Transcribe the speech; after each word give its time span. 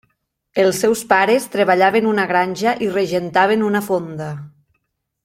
Els 0.61 0.79
seus 0.83 1.01
pares 1.11 1.45
treballaven 1.57 2.09
una 2.13 2.25
granja 2.31 2.73
i 2.87 2.91
regentaven 2.97 3.67
una 3.71 3.83
fonda. 3.91 4.31